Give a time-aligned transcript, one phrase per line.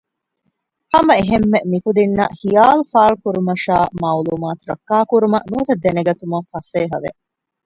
[1.17, 7.09] ހަމައެހެންމެ މިކުދިންނަށް ޚިޔާލުފާޅުކުރުމަށާއި މަޢުލޫމާތު ރައްކާކުރުމަށް ނުވަތަ ދެނެގަތުމަށް ފަސޭހަވެ